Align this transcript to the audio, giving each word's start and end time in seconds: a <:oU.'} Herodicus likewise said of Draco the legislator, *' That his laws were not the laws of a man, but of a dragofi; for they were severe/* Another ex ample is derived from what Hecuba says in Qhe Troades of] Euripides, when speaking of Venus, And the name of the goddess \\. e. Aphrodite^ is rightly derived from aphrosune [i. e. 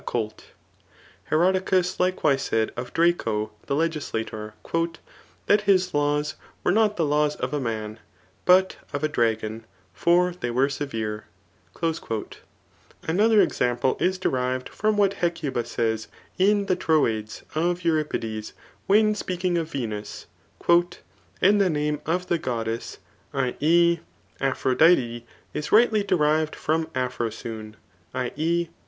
a 0.01 0.17
<:oU.'} 0.17 0.31
Herodicus 1.29 1.99
likewise 1.99 2.41
said 2.41 2.71
of 2.75 2.91
Draco 2.91 3.51
the 3.67 3.75
legislator, 3.75 4.55
*' 4.97 5.45
That 5.45 5.61
his 5.65 5.93
laws 5.93 6.33
were 6.63 6.71
not 6.71 6.97
the 6.97 7.05
laws 7.05 7.35
of 7.35 7.53
a 7.53 7.59
man, 7.59 7.99
but 8.43 8.77
of 8.93 9.03
a 9.03 9.07
dragofi; 9.07 9.61
for 9.93 10.31
they 10.33 10.49
were 10.49 10.69
severe/* 10.69 11.25
Another 13.03 13.41
ex 13.41 13.61
ample 13.61 13.95
is 13.99 14.17
derived 14.17 14.69
from 14.69 14.97
what 14.97 15.13
Hecuba 15.21 15.65
says 15.65 16.07
in 16.39 16.65
Qhe 16.65 16.77
Troades 16.79 17.43
of] 17.53 17.83
Euripides, 17.85 18.53
when 18.87 19.13
speaking 19.13 19.55
of 19.59 19.69
Venus, 19.71 20.25
And 20.67 21.61
the 21.61 21.69
name 21.69 22.01
of 22.07 22.25
the 22.25 22.39
goddess 22.39 22.97
\\. 23.27 23.59
e. 23.59 23.99
Aphrodite^ 24.41 25.25
is 25.53 25.71
rightly 25.71 26.01
derived 26.03 26.55
from 26.55 26.87
aphrosune 26.95 27.75
[i. 28.15 28.31
e. 28.35 28.69